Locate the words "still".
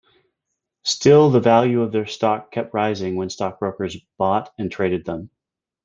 0.81-1.29